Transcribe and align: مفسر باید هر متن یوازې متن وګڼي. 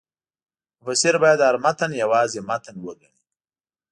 مفسر 0.81 1.13
باید 1.21 1.39
هر 1.47 1.55
متن 1.65 1.91
یوازې 2.03 2.39
متن 2.49 2.75
وګڼي. 2.85 3.11